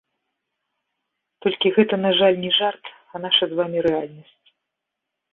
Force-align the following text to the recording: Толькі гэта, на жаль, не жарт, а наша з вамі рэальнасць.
Толькі 1.45 1.71
гэта, 1.75 1.95
на 2.05 2.11
жаль, 2.19 2.39
не 2.45 2.49
жарт, 2.59 2.85
а 3.13 3.21
наша 3.27 3.43
з 3.51 3.59
вамі 3.61 3.79
рэальнасць. 3.87 4.33